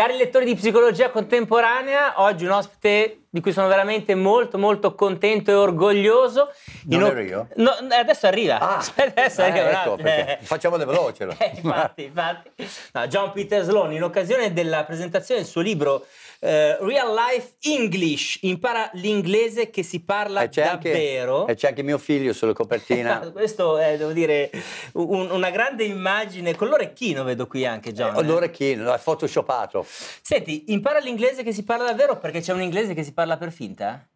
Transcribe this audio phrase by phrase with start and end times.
[0.00, 5.50] Cari lettori di psicologia contemporanea, oggi un ospite di cui sono veramente molto molto contento
[5.50, 6.50] e orgoglioso.
[6.86, 7.48] Non In ero io?
[7.56, 8.58] No, adesso arriva.
[8.58, 11.28] Ah, adesso eh, arriva ecco, facciamole veloce.
[11.38, 12.50] Eh, infatti, infatti.
[12.92, 16.06] No, John Peter Sloan, in occasione della presentazione del suo libro
[16.40, 21.46] eh, Real Life English, impara l'inglese che si parla E c'è, anche, davvero.
[21.46, 23.18] e c'è anche mio figlio sulla copertina.
[23.32, 24.50] Questo è, devo dire,
[24.94, 28.16] un- una grande immagine con l'orecchino, vedo qui anche John.
[28.16, 28.22] eh.
[28.22, 29.84] L'orecchino, è photoshoppato.
[30.22, 33.52] Senti, impara l'inglese che si parla davvero perché c'è un inglese che si parla per
[33.52, 34.06] finta?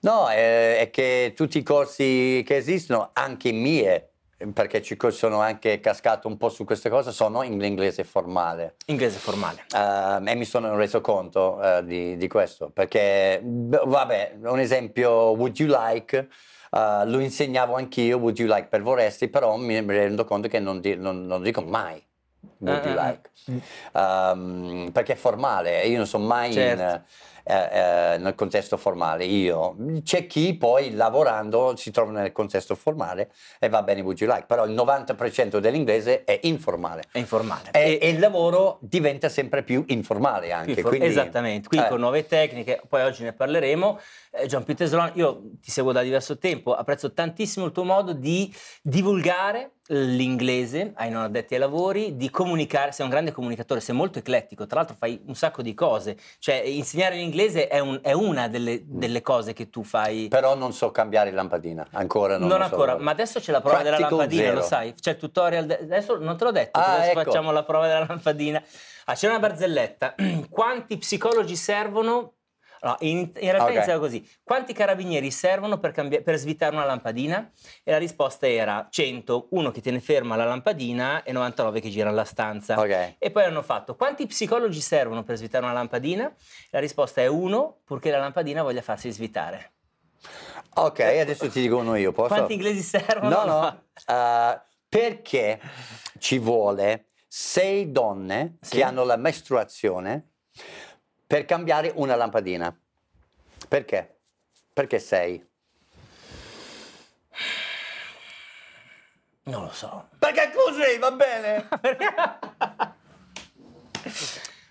[0.00, 4.02] No, è, è che tutti i corsi che esistono, anche i miei,
[4.52, 8.76] perché ci sono anche cascato un po' su queste cose, sono in inglese formale.
[8.86, 9.64] Inglese formale.
[9.74, 15.30] Ehm, e mi sono reso conto eh, di, di questo, perché, b- vabbè, un esempio,
[15.30, 16.16] would you like,
[16.70, 20.80] eh, lo insegnavo anch'io, would you like per vorresti, però mi rendo conto che non,
[20.80, 22.02] di- non- non dico mai.
[22.58, 23.06] Would you ah.
[23.06, 23.30] like?
[23.92, 26.82] Ehm, perché è formale, io non sono mai Certo.
[26.82, 27.02] in,
[27.44, 29.76] eh, eh, nel contesto formale, io.
[30.02, 34.46] C'è chi poi lavorando si trova nel contesto formale e va bene would you like,
[34.46, 37.04] però il 90% dell'inglese è informale.
[37.10, 37.70] È informale.
[37.72, 40.74] E, e il lavoro diventa sempre più informale anche.
[40.74, 43.98] Più for- quindi- Esattamente, quindi eh, con nuove tecniche, poi oggi ne parleremo.
[44.30, 48.12] Eh, John Peter Sloan, io ti seguo da diverso tempo, apprezzo tantissimo il tuo modo
[48.12, 53.94] di divulgare l'inglese ai non addetti ai lavori, di comunicare, sei un grande comunicatore, sei
[53.94, 57.30] molto eclettico, tra l'altro fai un sacco di cose, cioè insegnare l'inglese
[57.68, 60.28] è, un- è una delle, delle cose che tu fai.
[60.28, 62.70] Però non so cambiare lampadina, ancora non, Non, lo so.
[62.70, 64.56] ancora, ma adesso c'è la prova della Practical lampadina, zero.
[64.56, 64.94] lo sai?
[64.94, 67.22] C'è il tutorial, de- adesso non te l'ho detto, Ah, adesso ecco.
[67.24, 68.62] facciamo la prova della lampadina.
[69.06, 70.14] Ah, c'è una barzelletta,
[70.50, 72.34] quanti psicologi servono?
[72.84, 73.70] No, in, in realtà Ok.
[73.74, 77.48] iniziava così, quanti carabinieri servono per, cambia- per svitare una lampadina?
[77.84, 82.16] E la risposta era 100, uno che tiene ferma la lampadina e 99 che girano
[82.16, 82.78] la stanza.
[82.80, 83.14] Ok.
[83.18, 86.34] E poi hanno fatto quanti psicologi servono per svitare una lampadina?
[86.70, 89.74] La risposta è uno, purché la lampadina voglia farsi svitare.
[90.74, 92.34] Ok, adesso ti dico uno io, posso?
[92.34, 93.44] Quanti inglesi servono?
[93.44, 93.82] No, no.
[94.12, 95.60] eh, perché
[96.18, 98.76] ci vuole sei donne Sì.
[98.76, 100.30] che hanno la mestruazione
[101.32, 102.76] per cambiare una lampadina?
[103.66, 104.16] Perché?
[104.70, 105.42] Perché sei?
[109.44, 110.10] Non lo so.
[110.18, 111.68] Perché così, va bene?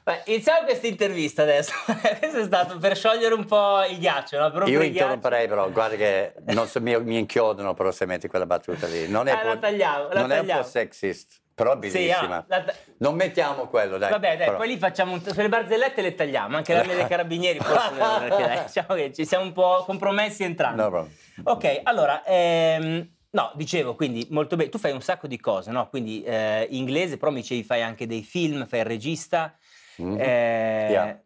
[0.04, 1.74] Beh, iniziamo questa intervista adesso.
[2.20, 4.52] Questo è stato per sciogliere un po' il ghiaccio, no?
[4.52, 4.86] Per Io ghiaccio.
[4.86, 9.08] interromperei però, guarda che non so, mi, mi inchiodano però se metti quella battuta lì.
[9.08, 10.62] Non è, Ah, la po- tagliamo, la non è un tagliamo.
[10.62, 12.46] po' sexist, però è Sì, ah, bellissima.
[12.48, 14.10] la- Non mettiamo quello, dai.
[14.10, 14.58] Vabbè, dai, però.
[14.58, 15.22] poi lì facciamo un...
[15.22, 19.44] sulle barzellette le tagliamo, anche l'arma dei carabinieri forse, perché dai, diciamo che ci siamo
[19.46, 20.82] un po' compromessi entrambi.
[20.82, 21.08] No.
[21.44, 25.88] Ok, allora, ehm, no, dicevo, quindi molto bene, tu fai un sacco di cose, no?
[25.90, 29.56] Quindi eh, inglese, però mi dicevi fai anche dei film, fai il regista.
[29.98, 30.18] Mhm.
[30.20, 31.22] eh, Yeah.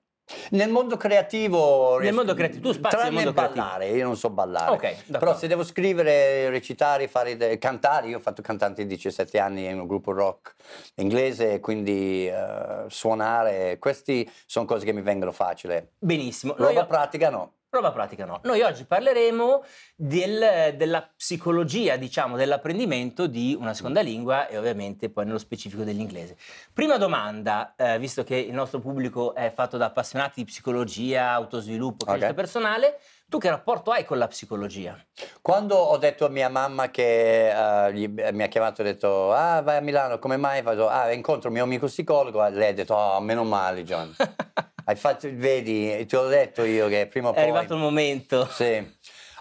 [0.51, 1.99] Nel mondo creativo...
[1.99, 3.61] Nel mondo creativo, tu spazi nel mondo creativo.
[3.61, 4.71] ballare, io non so ballare.
[4.71, 5.19] Ok, d'accordo.
[5.19, 9.79] Però se devo scrivere, recitare, fare cantare, io ho fatto cantante di 17 anni in
[9.79, 10.55] un gruppo rock
[10.95, 15.91] inglese, quindi eh, suonare, questi sono cose che mi vengono facile.
[15.99, 16.55] Benissimo.
[16.57, 17.51] Roba Noi- pratica no.
[17.75, 18.39] Roba pratica no.
[18.43, 19.63] Noi oggi parleremo
[19.95, 26.37] del- della psicologia, diciamo, dell'apprendimento di una seconda lingua e ovviamente poi nello specifico dell'inglese.
[26.73, 32.05] Prima domanda, eh, visto che il nostro pubblico è fatto da appassionati di psicologia, autosviluppo,
[32.05, 32.33] crescita Ok.
[32.35, 34.97] personale, tu che rapporto hai con la psicologia?
[35.41, 37.49] Quando ho detto a mia mamma che
[37.87, 40.61] eh, gli- mi ha chiamato e ha detto ah vai a Milano, come mai?
[40.61, 44.15] Vado, ah incontro il mio amico psicologo, lei ha detto oh meno male John.
[44.87, 47.43] Hai fatto, vedi, ti ho detto io che prima o È poi...
[47.43, 48.47] arrivato il momento.
[48.51, 48.77] Sì.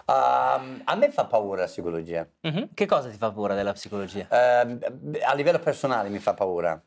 [0.07, 2.27] Um, a me fa paura la psicologia.
[2.41, 2.69] Mhm.
[2.73, 4.27] Che cosa ti fa paura della psicologia?
[4.29, 4.79] Ehm,
[5.23, 6.79] a livello personale mi fa paura.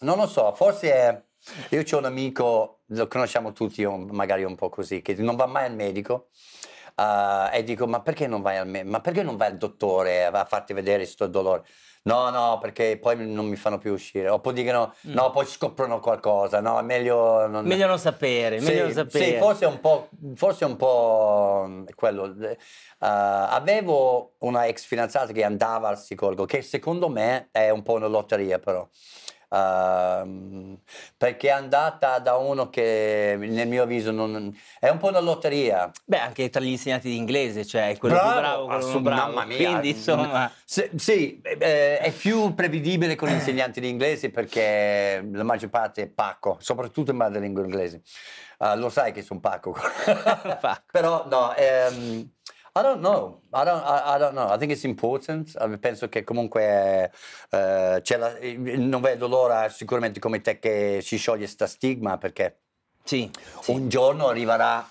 [0.00, 1.22] Non lo so, forse è-
[1.70, 5.66] io ho un amico, lo conosciamo tutti, magari un po' così, che non va mai
[5.66, 6.28] al medico.
[6.98, 8.90] eh, e dico, ma perché non vai al medico?
[8.90, 11.64] Ma perché non vai al dottore a farti vedere questo dolore?
[12.06, 14.28] No, no, perché poi non mi fanno più uscire.
[14.28, 15.12] O poi dicono, Mm.
[15.12, 16.60] no, poi scoprono qualcosa.
[16.60, 17.66] No, è meglio non...
[17.66, 19.24] Meglio non sapere, meglio non Sì, sapere.
[19.24, 22.32] sì, forse un po', forse un po' mm, quello.
[22.40, 22.56] Eh,
[22.98, 28.06] avevo una ex fidanzata che andava al psicologo, che secondo me è un po' una
[28.06, 28.88] lotteria però.
[29.56, 30.78] Ehm,
[31.16, 35.90] perché è andata da uno che nel mio avviso non, è un po' una lotteria.
[36.04, 39.20] Beh, anche tra gli insegnanti di inglese, cioè quello più bravo, quello non bravo.
[39.32, 39.56] mamma mia.
[39.56, 40.50] Quindi, insomma...
[40.64, 46.02] Se- sì, eh, è più prevedibile con gli insegnanti di inglese perché la maggior parte
[46.02, 48.02] è pacco, soprattutto in madrelingua inglese.
[48.58, 49.72] Ah, lo sai che sono pacco.
[50.60, 50.84] Pacco.
[50.90, 52.26] Però no, ehm,
[52.76, 53.40] I don't know.
[53.54, 54.48] I don't, I, I don't know.
[54.52, 55.56] I think it's important.
[55.80, 57.10] Penso che comunque
[57.50, 58.38] eh, la-
[58.76, 62.58] non vedo l'ora sicuramente come te che si scioglie sta stigma perché
[63.02, 63.30] Sì,
[63.60, 63.70] sì.
[63.70, 64.86] Un giorno arriverà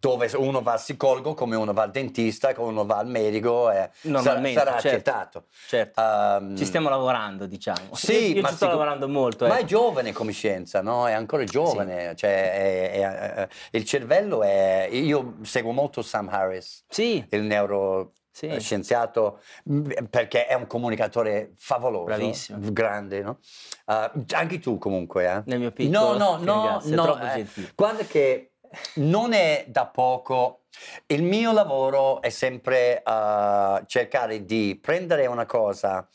[0.00, 3.70] dove uno va al psicologo, come uno va al dentista, come uno va al medico,
[3.70, 4.88] e sarà, Normalmente, sarà certo.
[4.88, 5.44] accettato.
[5.68, 6.00] Certo.
[6.00, 7.94] Ehm, Ci stiamo lavorando, diciamo.
[7.94, 9.46] Sì, io, io ma ci sto lavorando molto.
[9.46, 9.60] Ma eh.
[9.60, 11.06] è giovane come scienza, no?
[11.06, 12.16] È ancora giovane.
[12.16, 14.88] Cioè, è- è- è- il cervello è.
[14.90, 19.70] Io seguo molto Sam Harris, Sì, il neuroscienziato, sì.
[19.72, 22.04] m- perché è un comunicatore favoloso.
[22.04, 22.58] Bravissimo.
[22.72, 23.38] Grande, no?
[23.86, 25.42] Uh, anche tu, comunque, eh?
[25.44, 26.16] Nel mio piccolo.
[26.16, 27.46] No, no, no, no, eh.
[27.74, 28.49] Guarda che
[28.94, 30.62] non è da poco.
[31.06, 36.06] Il mio lavoro è sempre uh, cercare di prendere una cosa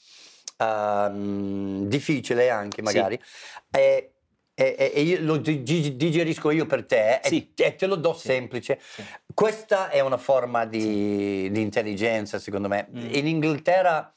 [0.58, 2.82] ehm, difficile anche Sì.
[2.82, 3.20] magari
[3.72, 4.12] e,
[4.54, 7.54] e- e- e lo di- di- digerisco io per te e- Sì.
[7.56, 8.28] e, te lo do Sì.
[8.28, 8.80] semplice.
[8.82, 9.04] Sì.
[9.34, 12.88] Questa è una forma di, di intelligenza secondo me.
[12.90, 13.14] Mm.
[13.14, 14.12] In Inghilterra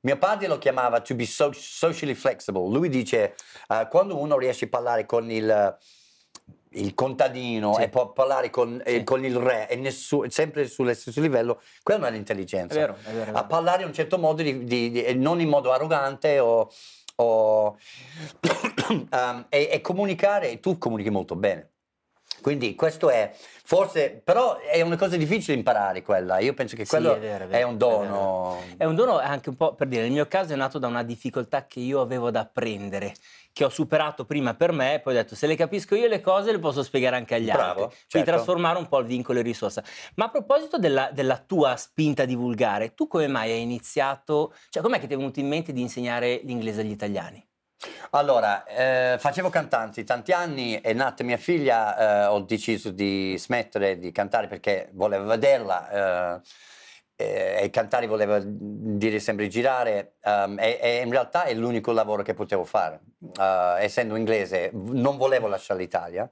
[0.00, 2.68] mio padre lo chiamava to be so- socially flexible.
[2.70, 3.34] Lui dice
[3.68, 5.78] eh, quando uno riesce a parlare con il,
[6.74, 7.82] il contadino Sì.
[7.82, 9.04] e può parlare con, eh, Sì.
[9.04, 12.74] con il re e nessu- sempre sullo stesso livello, quello non è È l'intelligenza.
[12.74, 13.24] vero, è vero.
[13.26, 13.46] è A vero.
[13.46, 16.70] parlare in un certo modo, di- di- di- non in modo arrogante o,
[17.16, 17.76] o-
[18.88, 21.70] um, e, e comunicare, tu comunichi molto bene.
[22.44, 26.40] Quindi questo è, forse, però è una cosa difficile imparare quella.
[26.40, 28.58] Io penso che Sì, quello è vero, è è, vero, un è dono.
[28.76, 31.02] È un dono anche un po' per dire, nel mio caso è nato da una
[31.02, 33.14] difficoltà che io avevo da apprendere,
[33.50, 36.52] che ho superato prima per me poi ho detto se le capisco io le cose
[36.52, 37.96] le posso spiegare anche agli Bravo, altri.
[38.10, 38.30] Quindi certo.
[38.32, 39.82] trasformare un po' il vincolo in risorsa.
[40.16, 45.00] Ma a proposito della, della tua spinta divulgare, tu come mai hai iniziato, cioè com'è
[45.00, 47.42] che ti è venuto in mente di insegnare l'inglese agli italiani?
[48.10, 53.98] Allora, eh, facevo cantanti tanti anni, è nata mia figlia, eh, ho deciso di smettere
[53.98, 56.36] di cantare perché volevo vederla.
[56.38, 56.40] eh,
[57.16, 62.22] eh, e cantare voleva dire sempre girare ehm, e, e in realtà è l'unico lavoro
[62.24, 63.00] che potevo fare.
[63.38, 66.28] Eh, essendo inglese non volevo lasciare l'Italia,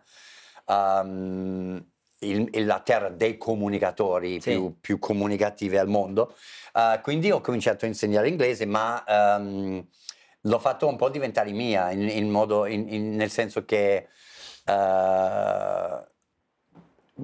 [0.66, 1.84] ehm,
[2.20, 4.50] il- la terra dei comunicatori Sì.
[4.50, 6.34] più, più comunicative al mondo,
[6.74, 9.86] Eh, quindi ho cominciato a insegnare inglese ma ehm,
[10.42, 14.08] l'ho fatto un po' diventare mia, in, in modo, in- nel senso che,
[14.64, 16.06] eh,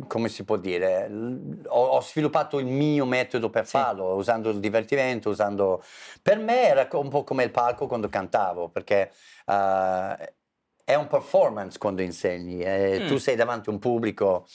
[0.06, 1.10] come si può dire,
[1.66, 3.70] ho, ho sviluppato il mio metodo per Sì.
[3.72, 5.82] farlo, usando il divertimento, usando...
[6.22, 9.10] Per me era un po' come il palco quando cantavo, perché
[9.46, 10.34] eh,
[10.84, 13.06] è un performance quando insegni, eh, Mm.
[13.08, 14.46] tu sei davanti a un pubblico,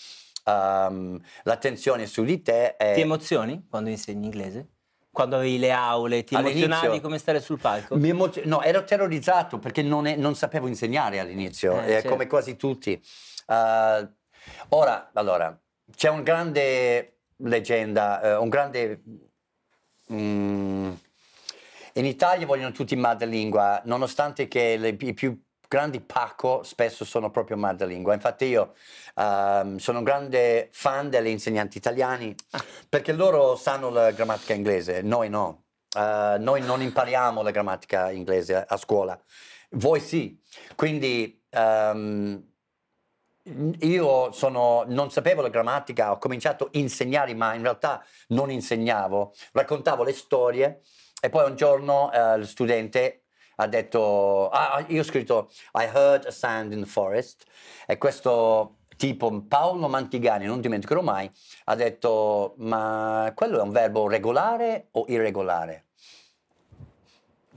[0.45, 2.75] ehm, l'attenzione è su di te.
[2.77, 4.67] e- Ti emozioni quando insegni inglese?
[5.13, 7.99] Quando avevi le aule, ti All'inizio- emozionavi come stare sul palco?
[8.01, 12.09] Emozio- no, ero terrorizzato perché non, è- non sapevo insegnare all'inizio, Eh, eh, certo.
[12.09, 12.93] come quasi tutti.
[13.47, 14.07] Eh,
[14.69, 15.55] ora, allora,
[15.95, 19.03] c'è un grande leggenda, eh, un grande...
[20.11, 20.91] mm,
[21.93, 25.39] in Italia vogliono tutti madrelingua, nonostante che le- i più
[25.73, 28.13] grandi pacco spesso sono proprio madrelingua.
[28.13, 28.75] Infatti io
[29.15, 32.35] ehm, sono un grande fan degli insegnanti italiani
[32.87, 35.63] perché loro sanno la grammatica inglese, noi no.
[35.95, 39.19] Eh, noi non impariamo la grammatica inglese a, scuola,
[39.71, 40.39] voi sì.
[40.75, 42.51] Quindi ehm,
[43.79, 49.33] io sono, non sapevo la grammatica, ho cominciato a insegnare, ma in realtà non insegnavo,
[49.53, 50.81] raccontavo le storie
[51.19, 53.22] e poi un giorno eh, il studente
[53.55, 57.43] ha detto, ah, io ho scritto I heard a sound in the forest
[57.85, 61.29] e questo tipo Paolo Mantigani, non dimenticherò mai,
[61.65, 65.85] ha detto ma quello è un verbo regolare o irregolare?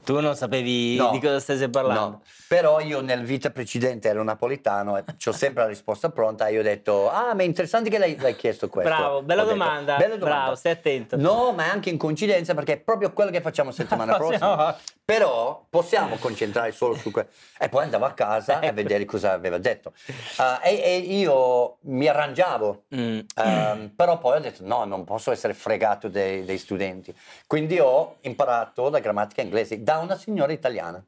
[0.05, 1.11] Tu non sapevi No.
[1.11, 2.01] di cosa stesse parlando.
[2.01, 6.53] No, però io nel vita precedente ero napoletano e ho sempre la risposta pronta e
[6.53, 8.91] io ho detto, ah ma è interessante che lei l'hai chiesto questo.
[8.91, 9.97] Bravo, bella Ho detto, domanda.
[9.97, 11.17] "Bella domanda." Bravo, stai attento.
[11.17, 14.55] No, ma è anche in coincidenza perché è proprio quello che facciamo settimana prossima.
[14.57, 17.29] prossima Però possiamo concentrare solo su quello.
[17.59, 18.75] E poi andavo a casa Ecco.
[18.75, 19.93] vedere cosa aveva detto.
[20.37, 22.85] Ah, e, e io mi arrangiavo.
[22.95, 23.19] Mm.
[23.37, 27.15] Ehm, però poi ho detto no, non posso essere fregato dei, dei studenti.
[27.47, 31.03] Quindi ho imparato la grammatica inglese da una signora italiana.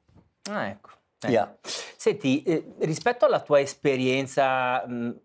[0.50, 0.90] Ah, ecco.
[1.21, 1.33] Ecco.
[1.33, 1.57] Yeah.
[1.63, 5.21] Senti, eh, rispetto alla tua esperienza, mh,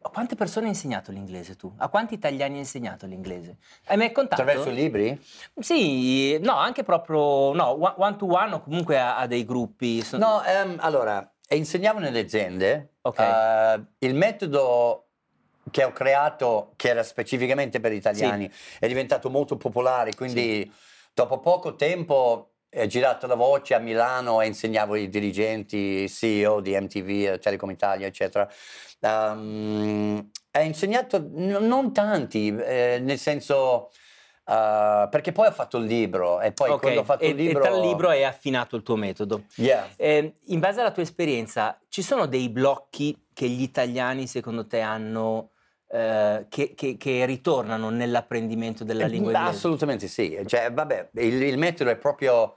[0.00, 1.72] a quante persone hai insegnato l'inglese tu?
[1.76, 3.58] A quanti italiani hai insegnato l'inglese?
[3.86, 4.42] Hai mai contato?
[4.42, 5.20] Attraverso i libri?
[5.58, 10.04] Sì, no, anche proprio, no, one to one o comunque a, a dei gruppi.
[10.12, 12.94] No, ehm, allora, insegnavo nelle aziende.
[13.02, 13.18] Ok.
[13.18, 15.08] eh, il metodo
[15.70, 20.72] che ho creato, che era specificamente per gli italiani, è diventato molto popolare, quindi
[21.12, 26.78] dopo poco tempo è girata la voce a Milano e insegnavo ai dirigenti, CEO di
[26.78, 28.48] MTV, Telecom Italia, eccetera.
[29.00, 33.90] Um, ho insegnato n- non tanti, eh, nel senso...
[34.46, 37.36] eh, perché poi ho fatto il libro e poi Ok, quando ho fatto e, il
[37.36, 37.64] libro...
[37.64, 39.42] e dal libro hai affinato il tuo metodo.
[39.56, 39.88] Yeah.
[39.96, 44.80] Eh, in base alla tua esperienza, ci sono dei blocchi che gli italiani secondo te
[44.80, 45.50] hanno,
[45.90, 49.56] eh, che, che- che ritornano nell'apprendimento della Eh, lingua inglese?
[49.56, 50.38] Assolutamente sì.
[50.46, 52.56] Cioè, vabbè, il, il metodo è proprio.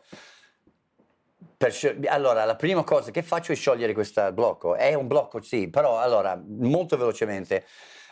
[1.58, 1.74] per
[2.08, 4.76] allora, la prima cosa che faccio è sciogliere questo blocco.
[4.76, 7.66] È un blocco, sì, però allora, molto velocemente.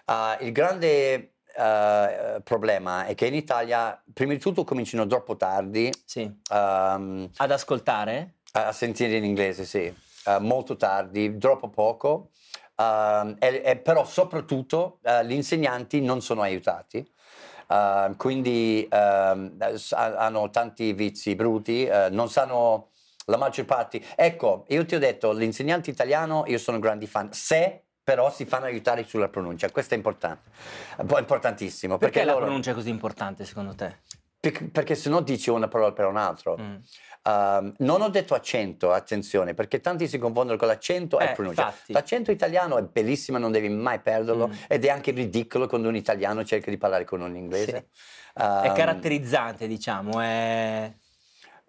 [0.06, 5.92] ah, il grande eh, problema è che in Italia, prima di tutto, cominciano troppo tardi
[6.06, 6.22] Sì.
[6.52, 8.36] ehm, Ad ascoltare?
[8.54, 9.94] a sentire in inglese, sì,
[10.26, 12.30] Eh, molto tardi, troppo poco.
[12.80, 17.06] Ehm, e- e però soprattutto eh, gli insegnanti non sono aiutati.
[17.68, 19.58] Ehm, quindi ehm,
[19.92, 22.92] hanno tanti vizi bruti, eh, non sanno
[23.26, 24.02] la maggior parte.
[24.16, 28.46] Ecco, io ti ho detto, l'insegnante italiano, io sono un grande fan, se però si
[28.46, 30.50] fanno aiutare sulla pronuncia, questo è importante,
[30.98, 32.00] è importantissimo.
[32.00, 33.98] Perché, Perché, la loro- pronuncia è così importante secondo te?
[34.40, 36.58] Perché, se no dici una parola per un altro.
[36.60, 36.76] Mm.
[37.22, 41.66] Um, non ho detto accento, attenzione, perché tanti si confondono con l'accento e Eh, pronuncia.
[41.66, 41.92] infatti.
[41.94, 44.54] L'accento italiano è bellissimo, non devi mai perderlo Mm.
[44.68, 47.90] ed è anche ridicolo quando un italiano cerca di parlare con un inglese.
[48.34, 50.92] È Um, caratterizzante, diciamo, è...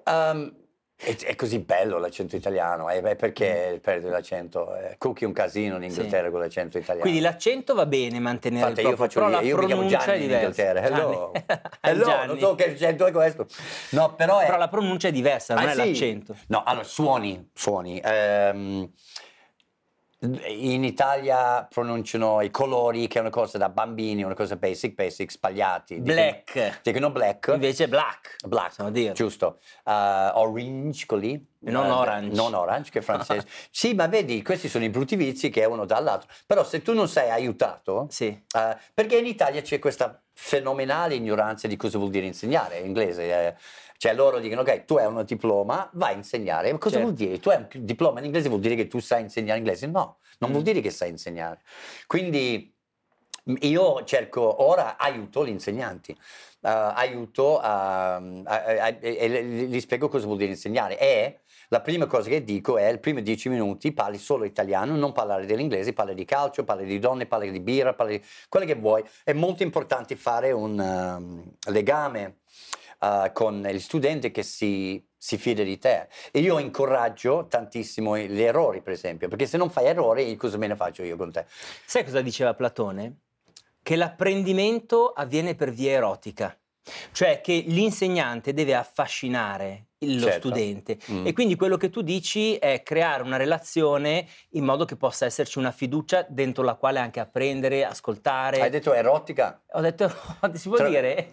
[0.04, 0.54] um,
[1.02, 4.74] è, è così bello l'accento italiano, è, è perché perde l'accento.
[4.76, 5.88] Eh, Cookie è un casino in Mm.
[5.88, 5.96] Sì.
[5.96, 7.00] Inghilterra con l'accento italiano.
[7.00, 9.66] Quindi l'accento va bene mantenere Infatti il io proprio, faccio però lì, la io mi
[9.66, 10.30] chiamo Gianni è in.
[10.30, 10.80] Inghilterra.
[10.82, 11.32] Hello.
[11.80, 13.46] Hello, non so che accento è questo.
[13.90, 15.78] No, però è, Però la pronuncia è diversa, non Ah, è sì.
[15.78, 16.36] l'accento.
[16.48, 18.00] No, allora suoni, suoni.
[18.04, 18.90] Ehm,
[20.22, 25.30] in Italia pronunciano i colori, che è una cosa da bambini, una cosa basic, basic,
[25.30, 25.96] sbagliati.
[26.00, 27.50] Black, Dicono black.
[27.54, 28.36] invece black.
[28.46, 29.12] Black, possiamo dire.
[29.14, 29.60] giusto.
[29.84, 29.90] Uh,
[30.34, 31.42] orange, così.
[31.62, 32.34] Non Eh, orange.
[32.36, 33.46] Non orange, che è francese.
[33.70, 36.28] sì, ma vedi, questi sono i brutti vizi che è uno dall'altro.
[36.46, 38.26] Però se tu non sei aiutato, Sì.
[38.26, 43.46] eh, perché in Italia c'è questa fenomenale ignoranza di cosa vuol dire insegnare in inglese.
[43.46, 43.54] eh.
[44.00, 46.72] Cioè loro dicono, ok, tu hai un diploma, vai a insegnare.
[46.72, 47.06] Ma cosa Certo.
[47.12, 47.38] vuol dire?
[47.38, 49.86] Tu hai un diploma in inglese, vuol dire che tu sai insegnare inglese?
[49.88, 50.52] No, non Mm.
[50.54, 51.60] vuol dire che sai insegnare.
[52.06, 52.74] Quindi
[53.60, 56.16] io cerco, ora aiuto gli insegnanti, eh,
[56.70, 60.98] aiuto a, a- a- e gli spiego cosa vuol dire insegnare.
[60.98, 65.12] E la prima cosa che dico è, i primi dieci minuti parli solo italiano, non
[65.12, 68.76] parlare dell'inglese, parli di calcio, parli di donne, parli di birra, parli di quello che
[68.76, 69.04] vuoi.
[69.22, 72.36] È molto importante fare un um, legame
[73.00, 76.08] uh, con gli studenti che si, si fida di te.
[76.30, 80.66] E io incoraggio tantissimo gli errori, per esempio, perché se non fai errori, cosa me
[80.66, 81.44] ne faccio io con te?
[81.48, 83.18] Sai cosa diceva Platone?
[83.82, 86.56] Che l'apprendimento avviene per via erotica,
[87.12, 90.48] cioè che l'insegnante deve affascinare lo Certo.
[90.48, 91.26] studente Mm.
[91.26, 95.58] e quindi quello che tu dici è creare una relazione in modo che possa esserci
[95.58, 98.62] una fiducia dentro la quale anche apprendere, ascoltare.
[98.62, 99.60] Hai detto erotica?
[99.72, 100.08] Ho detto,
[100.54, 101.32] si può Tra- dire?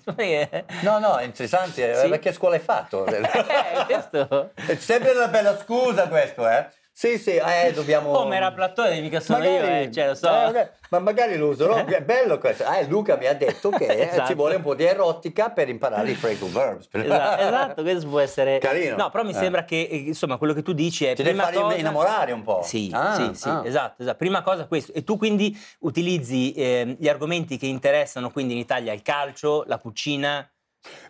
[0.82, 1.96] No, no, è interessante.
[1.96, 2.20] Sì.
[2.20, 3.06] Che scuola hai fatto?
[3.08, 4.52] Eh, questo...
[4.54, 6.68] È sempre una bella scusa questo, eh?
[6.98, 8.10] Sì, sì, eh, dobbiamo...
[8.12, 10.28] Oh, ma era Platone, mica sono io, eh, cioè, lo so.
[10.32, 12.64] eh, ok, ma magari lo userò, è bello questo.
[12.66, 14.26] Eh, Luca mi ha detto che eh, Esatto.
[14.30, 16.88] ci vuole un po' di erotica per imparare i phrasal verbs.
[16.92, 18.96] Esatto, esatto, questo può essere Carino.
[18.96, 19.34] No, però mi Eh.
[19.36, 22.42] sembra che eh, insomma quello che tu dici è Ti deve fare cosa innamorare un
[22.42, 22.62] po'.
[22.64, 23.62] Sì, Ah, sì, sì, ah.
[23.64, 24.18] esatto, esatto.
[24.18, 24.92] Prima cosa questo.
[24.94, 29.78] E tu quindi utilizzi ehm, gli argomenti che interessano quindi in Italia il calcio, la
[29.78, 30.50] cucina.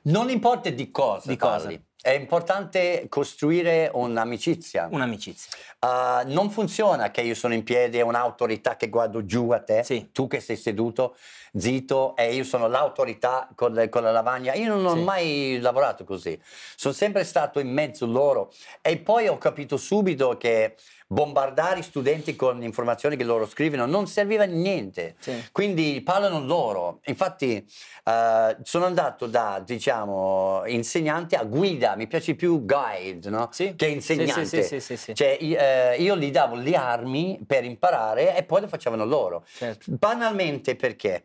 [0.04, 1.70] Non importa di cosa Di cosa.
[2.08, 4.88] È importante costruire un'amicizia.
[4.90, 5.52] Un'amicizia.
[5.82, 9.84] Uh, non funziona che io sono in piedi e un'autorità che guardo giù a te,
[9.84, 10.10] Sì.
[10.14, 11.18] tu che sei seduto,
[11.58, 14.54] zitto, e io sono l'autorità con, le- con la lavagna.
[14.54, 15.02] Io non ho Sì.
[15.04, 16.40] mai lavorato così,
[16.78, 20.76] sono sempre stato in mezzo loro e poi ho capito subito che
[21.08, 25.16] bombardare i studenti con informazioni che loro scrivono non serviva a niente.
[25.20, 25.42] Sì.
[25.52, 27.00] Quindi parlano loro.
[27.06, 27.66] Infatti
[28.04, 33.48] eh, sono andato da, diciamo, insegnante a guida, mi piace più guide, no?
[33.52, 33.74] Sì.
[33.76, 34.46] Che insegnante.
[34.46, 35.16] sì, sì, sì, sì.
[35.16, 39.46] Cioè, eh, io gli davo le armi per imparare e poi lo facevano loro.
[39.48, 39.86] Certo.
[39.98, 41.24] Banalmente perché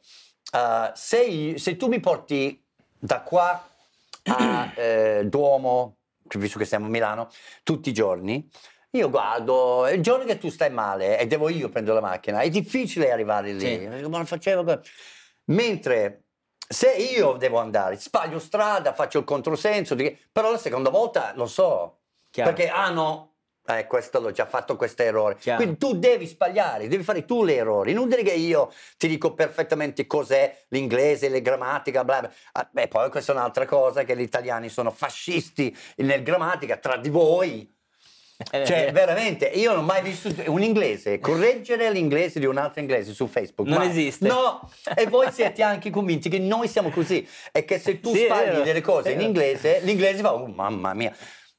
[0.52, 2.62] eh, se, se tu mi porti
[2.98, 3.68] da qua
[4.24, 5.96] a eh, Duomo,
[6.38, 7.28] visto che siamo a Milano,
[7.64, 8.48] tutti i giorni,
[8.94, 12.48] io guardo, il giorno che tu stai male e devo io prendere la macchina, è
[12.50, 13.60] difficile arrivare lì.
[13.60, 13.86] Sì.
[13.86, 14.80] Ma lo facevo
[15.46, 16.24] Mentre
[16.68, 19.96] se io devo andare, sbaglio strada, faccio il controsenso,
[20.30, 22.00] però la seconda volta lo so.
[22.30, 22.52] Chiaro.
[22.52, 23.32] Perché, ah no,
[23.66, 25.36] eh, questo l'ho già fatto questo errore.
[25.36, 25.62] Chiaro.
[25.62, 27.92] Quindi tu devi sbagliare, devi fare tu gli errori.
[27.92, 32.32] Non dire che io ti dico perfettamente cos'è l'inglese, le grammatica, bla bla.
[32.52, 36.96] Ah, beh, poi questa è un'altra cosa, che gli italiani sono fascisti nel grammatica tra
[36.96, 37.80] di voi.
[38.50, 42.80] Eh, Cioè, veramente, io non ho mai visto un inglese correggere l'inglese di un altro
[42.80, 43.68] inglese su Facebook.
[43.68, 44.26] Non esiste.
[44.26, 47.26] No, e voi siete anche convinti che noi siamo così.
[47.52, 51.14] E che se tu Sì, sbagli delle cose in inglese, l'inglese fa, oh mamma mia,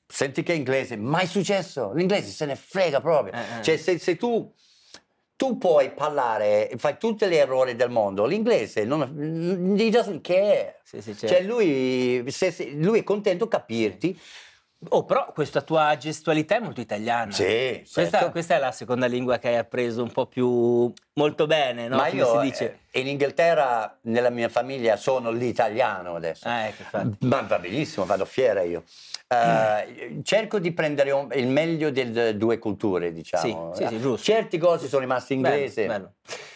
[0.08, 1.92] senti che inglese, mai successo.
[1.94, 3.34] L'inglese se ne frega proprio.
[3.34, 3.64] Eh, eh.
[3.64, 4.52] Cioè, se, se tu,
[5.36, 10.80] tu puoi parlare, fai tutti gli errori del mondo, l'inglese non, he doesn't care.
[10.84, 11.48] Sì, sì, Cioè certo.
[11.48, 14.20] lui, se- se- lui è contento capirti.
[14.90, 17.32] Oh, però questa tua gestualità è molto italiana.
[17.32, 18.32] Sì, Questa, certo.
[18.32, 21.98] questa è la seconda lingua che hai appreso un po' più molto bene, no?
[21.98, 22.80] Ma Come io si dice?
[22.92, 26.48] eh, in Inghilterra, nella mia famiglia, sono l'italiano adesso.
[26.48, 27.26] Ah, ecco, infatti.
[27.28, 28.84] Ma va benissimo, vado fiera io.
[29.28, 33.74] Eh, cerco di prendere un- il meglio delle due culture, diciamo.
[33.74, 34.32] Sì, sì, sì, giusto.
[34.32, 35.86] Certe cose sono rimaste inglese.
[35.86, 36.14] Bello, bello.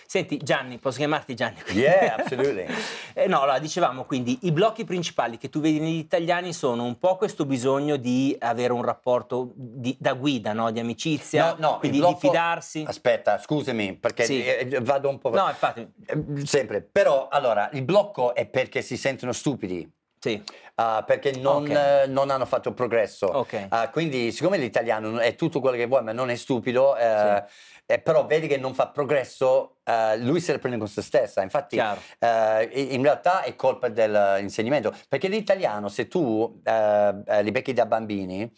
[0.09, 1.57] Senti, Gianni, posso chiamarti Gianni?
[1.75, 2.65] Yeah, absolutely.
[3.13, 6.97] Eh, no, allora, dicevamo quindi i blocchi principali che tu vedi negli italiani sono un
[6.97, 10.71] po' questo bisogno di avere un rapporto di- da guida, no?
[10.71, 12.85] di amicizia, No, no, quindi il di blocco- fidarsi.
[12.87, 14.45] Aspetta, scusami, perché Sì.
[14.45, 15.29] eh, vado un po'.
[15.31, 20.41] No, infatti, Eh, Sempre, però allora il blocco è perché si sentono stupidi, sì,
[20.75, 21.69] ah, perché non, Ok.
[21.69, 23.25] eh, non hanno fatto progresso.
[23.27, 23.65] ok.
[23.69, 27.43] Ah, quindi, siccome l'italiano è tutto quello che vuoi, ma non è stupido, eh,
[27.87, 31.41] eh, però vedi che non fa progresso, eh, lui se la prende con se stessa.
[31.41, 31.77] Infatti,
[32.19, 37.85] eh, in realtà è colpa dell'insegnamento, perché l'italiano, se tu eh, eh, li becchi da
[37.85, 38.51] bambini,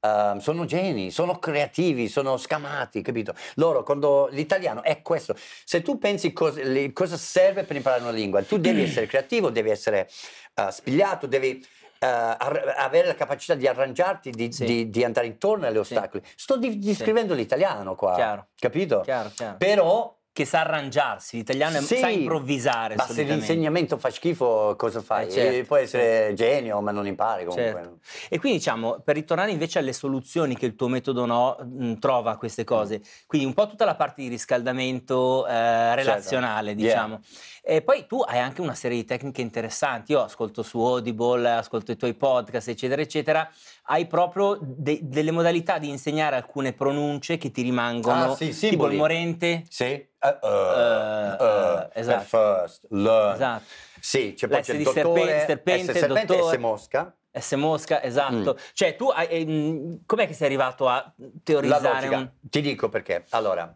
[0.00, 3.34] eh, sono geni, sono creativi, sono scamati, capito?
[3.54, 8.10] Loro, quando l'italiano è questo, se tu pensi cos- li- cosa serve per imparare una
[8.10, 10.10] lingua, tu devi essere creativo, devi essere
[10.54, 11.66] eh, spigliato, devi
[12.06, 14.64] avere la capacità di arrangiarti, di, Sì.
[14.64, 16.22] di- di andare intorno agli ostacoli.
[16.36, 18.46] Sto di- descrivendo l'italiano qua, Chiaro.
[18.58, 19.00] capito?
[19.00, 19.56] Chiaro, chiaro.
[19.58, 25.28] Però Che sa arrangiarsi, l'italiano Sì, sa improvvisare ma se l'insegnamento fa schifo, cosa fai?
[25.28, 27.72] Eh, certo, Eh, Puoi essere genio, ma non impari comunque.
[27.72, 27.98] Certo.
[28.30, 32.32] E quindi diciamo, per ritornare invece alle soluzioni che il tuo metodo no, mh, trova
[32.32, 36.82] a queste cose, quindi un po' tutta la parte di riscaldamento eh, relazionale, Certo.
[36.82, 37.20] Yeah.
[37.66, 41.92] E poi tu hai anche una serie di tecniche interessanti, io ascolto su Audible, ascolto
[41.92, 43.50] i tuoi podcast, eccetera, eccetera,
[43.84, 48.86] hai proprio de- delle modalità di insegnare alcune pronunce che ti rimangono, Ah, sì, tipo
[48.88, 50.06] il morente, Sì?
[50.20, 52.16] Uh, uh, uh, esatto.
[52.18, 53.34] at first, learn.
[53.34, 53.64] esatto,
[53.98, 56.56] Sì, c'è poi S c'è il dottore, serpe- serpente, S serpente dottore.
[56.56, 57.16] S mosca.
[57.32, 58.52] S mosca, esatto.
[58.54, 58.62] Mm.
[58.74, 61.10] Cioè tu, hai, ehm, com'è che sei arrivato a
[61.42, 62.30] teorizzare un...
[62.42, 63.24] Ti dico perché.
[63.30, 63.74] Allora,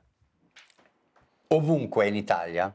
[1.49, 2.71] ovunque in Italia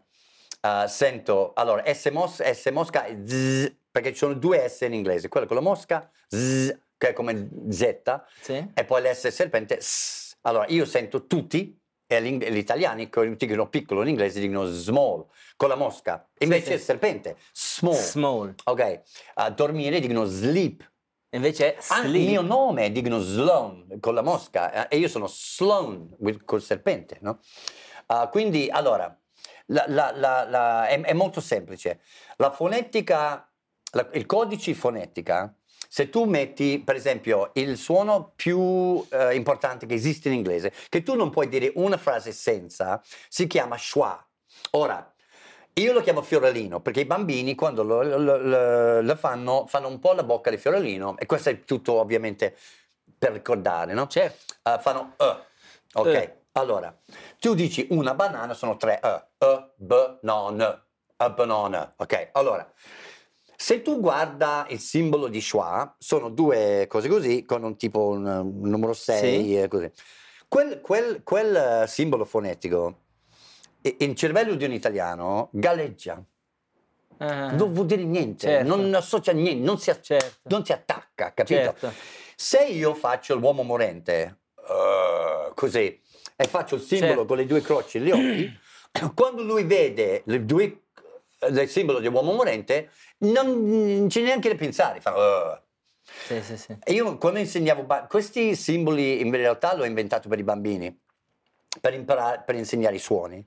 [0.66, 4.94] eh, sento, allora, S, mos- S mosca e Z, perché ci sono due S in
[4.94, 8.72] inglese, quello con la mosca, Z, che è come Z, Sì?
[8.74, 10.36] e poi l'S serpente, S.
[10.42, 15.68] Allora, io sento tutti, e gli italiani che dicono piccolo in inglese dicono small, con
[15.70, 16.28] la mosca.
[16.40, 16.74] Invece sì.
[16.74, 17.94] il serpente, small.
[17.96, 18.56] Small.
[18.66, 19.02] ok,
[19.36, 20.92] a dormire dicono sleep.
[21.32, 22.28] Invece è Anche il sleep.
[22.30, 27.18] mio nome dicono Sloan con la mosca eh, e io sono Sloan with- col serpente,
[27.22, 27.40] no?
[28.08, 29.18] Ah, quindi, allora,
[29.68, 32.00] la- la- la- è, è molto semplice.
[32.38, 33.48] La fonetica,
[34.14, 35.54] il codice fonetica,
[35.88, 41.04] se tu metti, per esempio, il suono più eh, importante che esiste in inglese, che
[41.04, 44.26] tu non puoi dire una frase senza, si chiama schwa.
[44.72, 45.08] Ora,
[45.76, 50.00] io lo chiamo fiorellino perché i bambini quando lo, lo- lo- lo fanno fanno un
[50.00, 52.56] po' la bocca di fiorellino e questo è tutto ovviamente
[53.18, 54.08] per ricordare, no?
[54.08, 54.54] Certo.
[54.64, 56.00] Uh, fanno uh.
[56.00, 56.38] Ok, Eh.
[56.54, 56.96] Allora
[57.40, 59.46] tu dici una banana sono tre uh.
[59.46, 60.84] Uh, b, non,
[61.18, 61.94] a banana.
[61.98, 62.72] Ok, allora
[63.56, 68.26] se tu guarda il simbolo di schwa sono due cose così con un tipo un,
[68.26, 69.58] un numero 6 Sì.
[69.58, 69.90] e così.
[70.48, 73.00] Quel, quel- quel, eh, simbolo fonetico
[73.98, 76.24] in cervello di un italiano galleggia,
[77.18, 78.76] Ah, non vuol dire niente, certo.
[78.76, 80.40] non associa niente, non si, certo.
[80.50, 81.76] non si attacca, capito?
[81.80, 81.94] certo.
[82.36, 86.02] Se io faccio l'uomo morente, uh, così,
[86.36, 87.26] e faccio il simbolo Certo.
[87.26, 88.52] con le due croci gli occhi,
[89.16, 90.82] quando lui vede le due,
[91.50, 95.62] il simbolo dell'uomo morente, non c'è neanche da pensare, fa, "Uh".
[96.04, 96.78] Sì, sì, sì.
[96.84, 100.98] E io quando insegnavo, questi simboli in realtà l'ho inventato per i bambini,
[101.80, 103.46] per, imparare, per insegnare i suoni,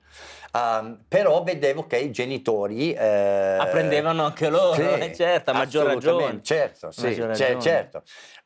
[0.53, 2.93] Um, però vedevo che i genitori...
[2.93, 6.41] eh, Apprendevano anche loro, sì, eh, certo, a maggior ragione.
[6.41, 7.61] Certo, sì, ce- ragione.
[7.61, 7.97] certo.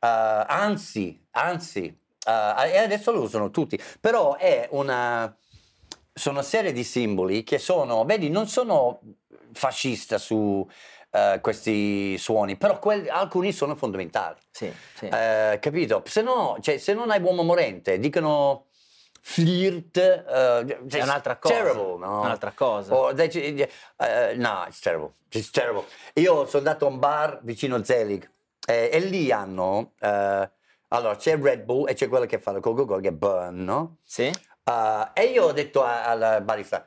[0.02, 5.36] Uh, anzi, anzi, e adesso lo usano tutti, però è una,
[6.14, 9.00] sono una serie di simboli che sono, vedi, non sono
[9.54, 10.66] fascista su
[11.12, 14.40] eh, questi suoni, però quelli- alcuni sono fondamentali.
[14.52, 15.08] Sì, sì.
[15.08, 16.04] Eh, capito?
[16.06, 18.68] Se no, cioè, se non hai uomo morente, dicono
[19.24, 21.54] flirt, eh, è un'altra cosa.
[21.54, 22.22] Terrible, no?
[22.22, 22.96] Un'altra cosa.
[22.96, 25.12] O dai- eh, no, it's terrible.
[25.32, 25.86] It's terrible.
[26.16, 28.30] Io sono andato a un bar vicino a Zelig
[28.68, 30.50] eh, e lì hanno, eh,
[30.94, 33.98] allora c'è Red Bull e c'è quello che fa la Coca-Cola che è Burn, no?
[34.04, 34.24] Sì?
[34.24, 36.86] Eh, e io ho detto al barista,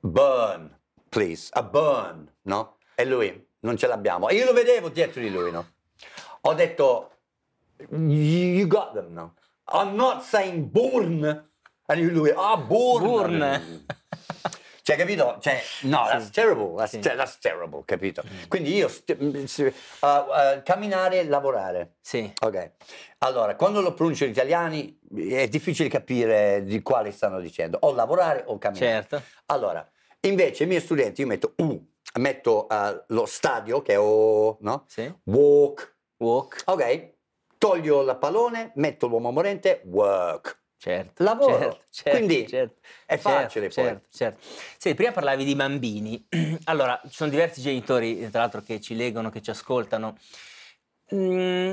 [0.00, 0.76] Burn,
[1.08, 2.78] please, a Burn, no?
[2.94, 4.28] E lui, non ce l'abbiamo.
[4.28, 5.66] E io lo vedevo dietro di lui, no?
[6.42, 7.10] Ho detto,
[7.90, 9.34] you you got them, no?
[9.72, 11.48] I'm not saying Burn.
[11.86, 13.02] E lui, ah, burn.
[13.04, 13.86] Burn.
[14.90, 15.36] Cioè, capito?
[15.38, 16.10] Cioè, no, Sì.
[16.10, 16.98] that's terrible, that's, Sì.
[16.98, 18.24] te- that's terrible, capito?
[18.48, 18.88] Quindi io,
[19.22, 19.66] mm, uh,
[20.06, 21.94] uh, camminare, lavorare.
[22.00, 22.32] Sì.
[22.40, 22.72] Ok,
[23.18, 24.98] allora, quando lo pronunciano gli italiani
[25.30, 29.06] è difficile capire di quale stanno dicendo, o lavorare o camminare.
[29.08, 29.22] Certo.
[29.46, 29.88] Allora,
[30.22, 31.80] invece i miei studenti io metto U,
[32.18, 34.86] metto uh, lo stadio che è O, no?
[34.88, 35.08] Sì.
[35.26, 36.62] Walk, Walk.
[36.66, 37.12] ok?
[37.58, 40.59] Toglio la pallone, metto l'uomo morente, work.
[40.80, 41.22] Certo.
[41.22, 41.58] Lavoro.
[41.58, 43.84] Certo, certo, Quindi certo, è certo, facile poi.
[43.84, 44.38] Certo, certo.
[44.78, 46.26] Sì, prima parlavi di bambini.
[46.64, 50.16] Allora, ci sono diversi genitori, tra l'altro, che ci leggono, che ci ascoltano.
[51.14, 51.72] Mm,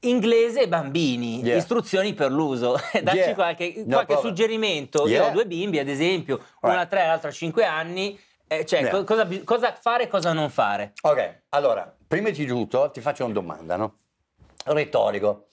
[0.00, 1.58] inglese e bambini, Yeah.
[1.58, 2.74] istruzioni per l'uso.
[3.02, 3.34] Dacci Yeah.
[3.34, 5.02] qualche, No qualche suggerimento.
[5.06, 5.28] Io Yeah.
[5.28, 6.88] ho due bimbi, ad esempio, una a Right.
[6.88, 8.18] tre, l'altra a cinque anni.
[8.48, 10.94] Eh, cioè, co- cosa, cosa fare e cosa non fare?
[11.02, 13.94] Ok, allora, prima di tutto ti faccio una domanda, no?
[14.64, 15.46] Retorico.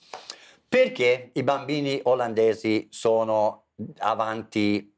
[0.68, 4.94] Perché i bambini olandesi sono avanti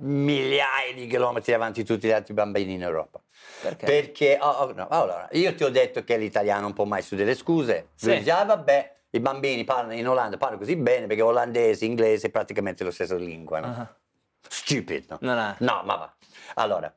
[0.00, 3.20] migliaia di chilometri avanti tutti gli altri bambini in Europa?
[3.62, 3.86] Perché?
[3.86, 7.16] Perché, oh, oh, no, allora, io ti ho detto che l'italiano un po' mai su
[7.16, 7.88] delle scuse.
[7.94, 8.06] Sì.
[8.06, 12.26] Lui dice, ah vabbè, i bambini parlano in Olanda, parlano così bene perché olandese, inglese
[12.26, 13.66] è praticamente la stessa lingua, no?
[13.66, 13.96] Ah,
[14.48, 15.18] Stupid, no?
[15.22, 16.14] non ha- No, ma va.
[16.54, 16.94] Allora,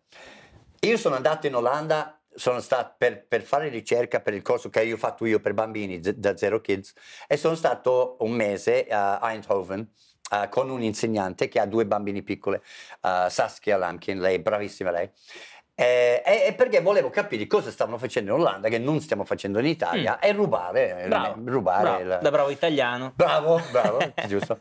[0.81, 4.84] io sono andato in Olanda, sono stato per, per fare ricerca per il corso che
[4.84, 6.94] io ho fatto io per bambini z- da Zero Kids
[7.28, 9.88] e sono stato un mese a Eindhoven
[10.32, 12.56] eh, con un insegnante che ha due bambini piccoli,
[13.02, 15.10] eh, Saskia Lamkin, lei è bravissima lei.
[15.76, 19.60] Eh, E, e perché volevo capire cosa stavano facendo in Olanda che non stiamo facendo
[19.60, 23.13] in Italia e rubare, Bravo, rubare bravo, la- da bravo italiano.
[23.15, 24.60] Bravo, bravo, giusto.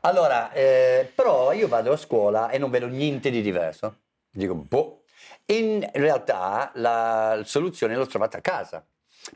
[0.00, 3.96] Allora, eh, però io vado a scuola e non vedo niente di diverso.
[4.30, 5.03] Dico, boh.
[5.46, 8.86] In realtà la soluzione l'ho trovata a casa.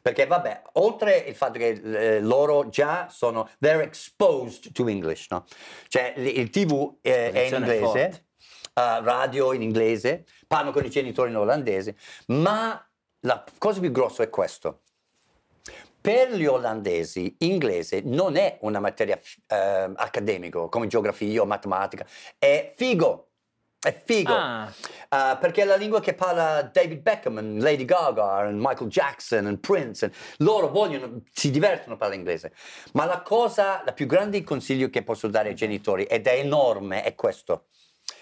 [0.03, 5.45] Perché vabbè, oltre il fatto che eh, loro già sono, they're exposed to English, no?
[5.89, 8.27] Cioè il, tv è, è in inglese,
[8.75, 12.87] uh, radio in inglese, parlano con i genitori in olandese, ma
[13.21, 14.83] la cosa più grossa è questo.
[16.01, 19.19] Per gli olandesi, inglese non è una materia
[19.49, 22.07] eh, accademica come geografia o matematica,
[22.39, 23.25] è figo.
[23.81, 24.35] È figo.
[24.35, 24.73] Ah,
[25.11, 30.13] Uh, perché è la lingua che parla David Beckham, Lady Gaga, Michael Jackson, Prince.
[30.39, 32.53] loro vogliono, si divertono a parlare inglese.
[32.93, 37.03] Ma la cosa, la più grande consiglio che posso dare ai genitori, ed è enorme,
[37.05, 37.69] è questo.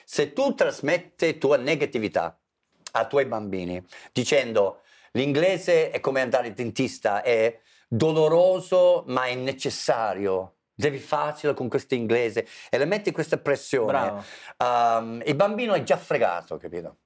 [0.04, 2.38] Se tu trasmetti tua negatività
[2.92, 10.55] ai tuoi bambini dicendo l'inglese è come andare al dentista, è doloroso ma è necessario,
[10.76, 14.22] devi farcela con questo inglese e le metti questa pressione,
[14.58, 16.98] um, il bambino è già fregato, capito?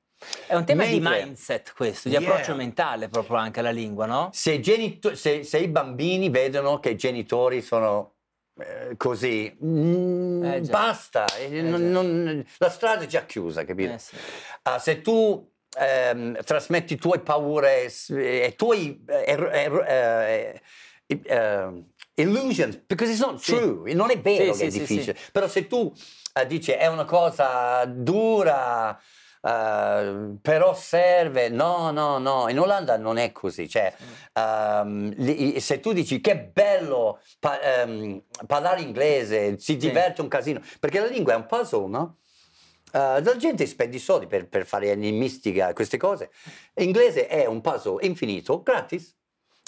[0.47, 2.29] È un tema di Mentre- mindset questo, di Yeah.
[2.29, 4.29] approccio mentale proprio anche alla lingua, no?
[4.33, 8.17] Se, i genito- se- se i bambini vedono che i genitori sono
[8.61, 13.95] eh, così, mm, Eh, basta, eh, Eh, non- non- la strada è già chiusa, capito?
[13.95, 14.17] Eh, sì.
[14.65, 20.61] Ah, se tu ehm, trasmetti tue paure s- e eh, er- er- eh,
[21.07, 21.85] eh, eh,
[22.21, 23.55] illusions, because it's not Sì.
[23.57, 25.93] true, non è vero Sì, che è sì, sì, difficile, però se tu
[26.35, 28.99] eh, dici è una cosa dura,
[29.43, 33.93] eh, però serve, no, no, no, in Olanda non è così, cioè
[34.35, 40.61] ehm, li- se tu dici che bello pa- ehm, parlare inglese, si diverte un casino,
[40.79, 42.17] perché la lingua è un puzzle, no?
[42.93, 46.31] Uh, la gente spende i soldi per, per fare enigmistica, queste cose.
[46.75, 49.17] Inglese è un puzzle infinito, gratis.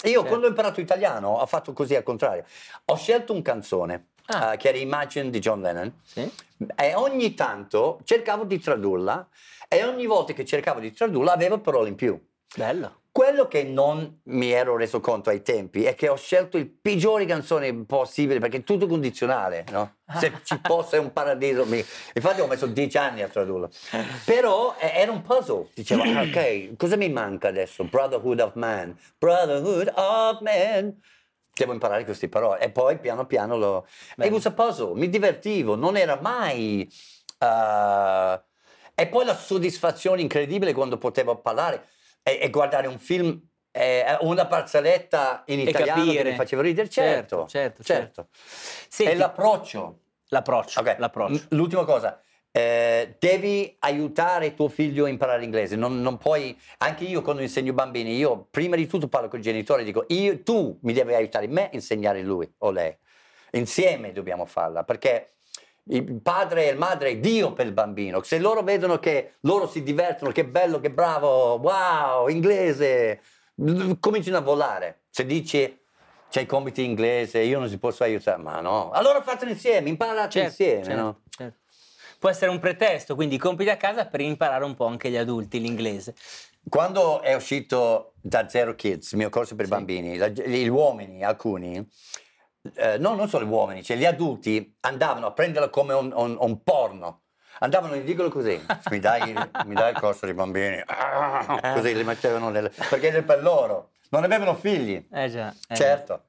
[0.03, 0.27] Io Certo.
[0.27, 2.43] quando ho imparato italiano ho fatto così al contrario.
[2.85, 4.53] Ho scelto un canzone Ah.
[4.53, 6.29] uh, che era Imagine di John Lennon Sì?
[6.77, 9.27] e ogni tanto cercavo di tradurla
[9.67, 12.17] e ogni volta che cercavo di tradurla avevo parole in più.
[12.55, 13.01] Bello.
[13.11, 17.25] Quello che non mi ero reso conto ai tempi è che ho scelto il peggiore
[17.25, 19.97] canzone possibile perché è tutto condizionale, no?
[20.17, 21.77] Se ci fosse un paradiso, mi...
[22.13, 23.69] infatti ho messo dieci anni a tradurlo.
[24.25, 27.83] Però eh, era un puzzle, dicevo, ok, cosa mi manca adesso?
[27.83, 30.99] Brotherhood of Man, Brotherhood of Man.
[31.53, 33.85] Devo imparare queste parole e poi piano piano lo...
[34.15, 34.27] Bene.
[34.27, 36.91] It was a puzzle, mi divertivo, non era mai...
[37.37, 38.41] eh,
[38.95, 41.89] E poi la soddisfazione incredibile quando potevo parlare
[42.23, 43.39] e, e guardare un film,
[43.71, 49.15] eh, una barzelletta in E italiano che mi faceva ridere, certo, Certo, certo, Senti, E
[49.15, 49.99] l'approccio.
[50.27, 51.45] l'approccio, Ok, l'approccio.
[51.49, 52.19] L'ultima cosa,
[52.51, 57.73] eh, devi aiutare tuo figlio a imparare l'inglese, non, non puoi, anche io quando insegno
[57.73, 61.13] bambini, io prima di tutto parlo con i genitori e dico, io, tu mi devi
[61.13, 62.95] aiutare me a insegnare lui o lei,
[63.51, 65.32] insieme dobbiamo farla, perché
[65.85, 69.67] il padre e il madre è Dio per il bambino, se loro vedono che loro
[69.67, 73.21] si divertono, che bello, che bravo, wow, inglese,
[73.99, 75.79] cominciano a volare, se dici
[76.29, 78.89] c'è i compiti in inglese, io non si posso aiutare, ma no.
[78.91, 81.21] Allora fatelo insieme, imparate Certo, insieme, certo, no?
[81.29, 81.57] certo.
[82.17, 85.17] Può essere un pretesto, quindi i compiti a casa per imparare un po' anche gli
[85.17, 86.15] adulti l'inglese.
[86.67, 89.71] Quando è uscito da Zero Kids, il mio corso per Sì.
[89.71, 91.85] bambini, la- gli uomini, alcuni,
[92.75, 96.37] eh, no, non solo gli uomini, cioè gli adulti andavano a prenderlo come un, un-
[96.39, 97.21] un porno.
[97.59, 99.33] Andavano e dicono così, mi dai,
[99.65, 102.71] mi dai il corso dei bambini, Ah, così li mettevano nel...
[102.89, 105.53] perché era per loro, non avevano figli, Eh già.
[105.67, 106.23] eh certo.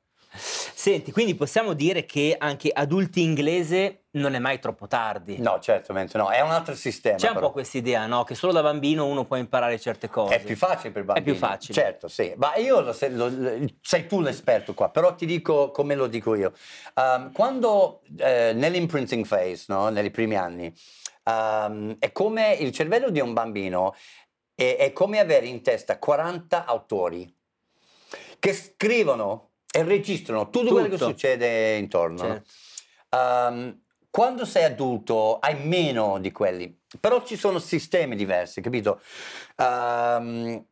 [0.84, 5.38] Senti, quindi possiamo dire che anche adulti inglese non è mai troppo tardi.
[5.38, 7.16] No, certamente no, è un altro sistema.
[7.16, 7.46] C'è un però.
[7.46, 8.22] po' questa idea, no?
[8.24, 10.34] Che solo da bambino uno può imparare certe cose.
[10.34, 11.24] È più facile per bambini.
[11.24, 11.72] più facile.
[11.72, 12.34] Certo, sì.
[12.36, 16.52] Ma io lo, lo- sei tu l'esperto qua, però ti dico come lo dico io.
[16.96, 20.70] Um, quando eh, nell'imprinting phase, no, nei primi anni,
[21.24, 23.94] um, è come il cervello di un bambino
[24.54, 27.34] è, è come avere in testa 40 autori
[28.38, 31.08] che scrivono e registrano tutto, quello che Tutto.
[31.08, 32.22] succede intorno.
[32.22, 32.28] no?
[32.28, 32.52] Certo.
[33.16, 39.00] Um, quando sei adulto hai meno di quelli, però ci sono sistemi diversi, capito?
[39.56, 40.64] Um,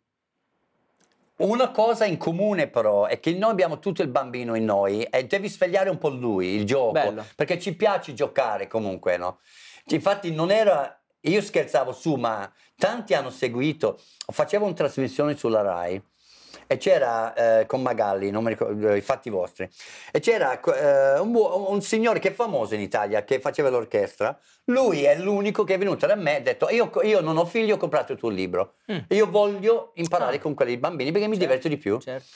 [1.38, 5.26] una cosa in comune però è che noi abbiamo tutto il bambino in noi e
[5.26, 7.26] devi svegliare un po' lui, il gioco, Bello.
[7.34, 9.40] perché ci piace giocare comunque, no?
[9.86, 16.00] Infatti non era, io scherzavo su, ma tanti hanno seguito, facevo una trasmissione sulla RAI
[16.72, 19.68] e c'era eh, con Magalli, non mi ricordo, eh, i fatti vostri,
[20.10, 24.38] e c'era eh, un, buo- un signore che è famoso in Italia che faceva l'orchestra,
[24.66, 27.44] lui è l'unico che è venuto da me e ha detto io, io non ho
[27.44, 28.98] figli, ho comprato il tuo libro, Mm.
[29.08, 30.40] io voglio imparare Ah.
[30.40, 31.98] con quelli bambini perché mi Certo, diverto di più.
[32.00, 32.26] Certo.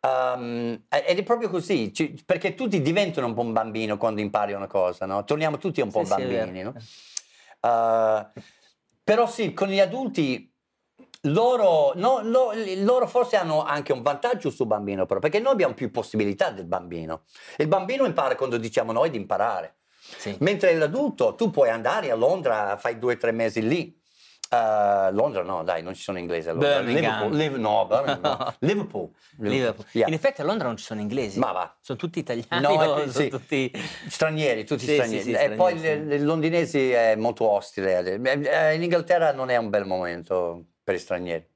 [0.00, 4.52] Um, ed è proprio così, ci- perché tutti diventano un po' un bambino quando impari
[4.52, 5.24] una cosa, no?
[5.24, 6.72] Torniamo tutti un po' Sì, sì, bambini, vero.
[6.72, 6.80] no?
[7.60, 8.40] Uh,
[9.02, 10.53] però sì, con gli adulti
[11.24, 15.74] loro, no, no, loro forse hanno anche un vantaggio sul bambino, però, perché noi abbiamo
[15.74, 17.22] più possibilità del bambino.
[17.56, 20.36] Il bambino impara quando diciamo noi di imparare, Sì.
[20.40, 24.00] mentre l'adulto tu puoi andare a Londra, fai due o tre mesi lì.
[24.50, 26.80] Uh, Londra no, dai, non ci sono inglesi a Londra.
[26.80, 27.30] Birmingham.
[27.32, 28.54] Liverpool, Liv- no, Birmingham, no.
[28.60, 29.10] Liverpool.
[29.38, 29.86] Liverpool.
[29.92, 30.06] Yeah.
[30.08, 31.38] In effetti a Londra non ci sono inglesi.
[31.40, 31.74] Ma va.
[31.80, 32.60] Sono tutti italiani.
[32.60, 33.28] No, sono sì.
[33.30, 33.72] tutti...
[34.06, 35.22] Stranieri, tutti Sì, stranieri.
[35.22, 36.04] sì, e stranieri, poi sì.
[36.04, 38.20] le- i londinesi è molto ostile.
[38.22, 41.48] Eh, In Inghilterra non è un bel momento per gli stranieri.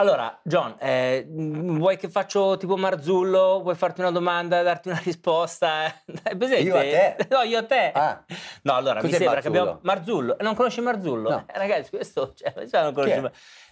[0.00, 3.60] Allora, John, eh, vuoi che faccio tipo Marzullo?
[3.60, 5.94] Vuoi farti una domanda, darti una risposta?
[6.06, 6.60] Presente?
[6.60, 7.16] Io a te?
[7.28, 7.92] No, io a te.
[7.94, 8.24] Ah.
[8.62, 9.78] No, allora, mi Cos'è sembra che abbiamo...
[9.82, 10.28] Marzullo?
[10.28, 10.36] Marzullo.
[10.40, 11.28] Non conosci Marzullo?
[11.28, 11.44] No.
[11.46, 12.32] Eh, ragazzi, questo...
[12.34, 13.30] Cioè, non conosci Chi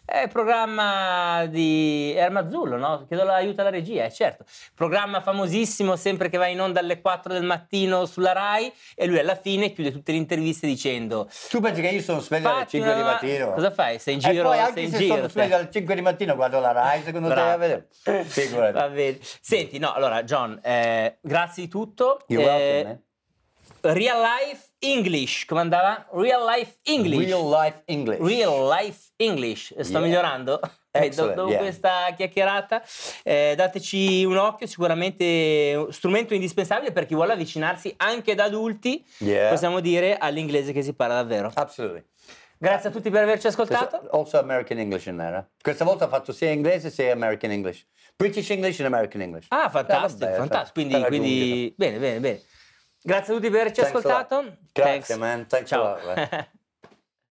[0.08, 0.22] è?
[0.22, 2.12] È programma di...
[2.16, 3.04] Era Marzullo, no?
[3.06, 4.44] Chiedo l'aiuto alla regia, eh, certo.
[4.74, 9.18] Programma famosissimo, sempre che va in onda alle 4 del mattino sulla RAI e lui
[9.18, 11.28] alla fine chiude tutte le interviste dicendo...
[11.50, 13.52] Tu pensi che io sono sveglio alle "Fatti 5 di mattino?
[13.52, 13.98] Cosa fai?
[13.98, 14.42] Sei in E giro?
[14.48, 15.32] poi sei anche in se giro, sono te.
[15.32, 17.50] sveglio alle 5 di mattina guardo la Rai, secondo te Bravo.
[17.50, 17.88] a vedere?
[18.24, 18.72] Figurati.
[18.72, 19.18] Va bene.
[19.40, 22.22] Senti, no, allora, John, eh, grazie di tutto.
[22.28, 23.02] You're Eh, welcome, man.
[23.80, 26.06] Real life English, come andava?
[26.12, 27.24] Real life English.
[27.26, 28.18] Real life English.
[28.20, 29.74] Real life English.
[29.80, 30.06] Sto Yeah.
[30.06, 31.58] migliorando Eh, Excellent, dopo yeah.
[31.60, 32.82] questa chiacchierata.
[33.22, 39.50] Eh, dateci un occhio, sicuramente strumento indispensabile per chi vuole avvicinarsi anche da adulti, Yeah.
[39.50, 41.50] possiamo dire, all'inglese che si parla davvero.
[41.54, 42.04] Absolutely.
[42.60, 43.98] Grazie a tutti per averci ascoltato.
[43.98, 45.36] There's also American English in there.
[45.36, 45.44] eh?
[45.62, 47.86] Questa volta ho fatto sia inglese sia American English.
[48.16, 49.46] British English and American English.
[49.50, 50.88] Ah, fantastico, Eh, vabbè, fantastico.
[50.88, 52.42] Quindi, quindi bene, bene, bene.
[53.00, 54.42] Grazie a tutti per averci Thanks ascoltato.
[54.72, 55.16] Grazie, Thanks.
[55.16, 55.46] man.
[55.46, 56.46] Thanks a Ciao.